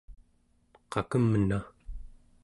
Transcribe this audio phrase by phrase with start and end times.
[0.91, 1.59] qakemna